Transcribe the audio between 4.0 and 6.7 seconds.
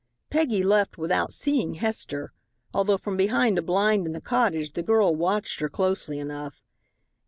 in the cottage, the girl watched her closely enough.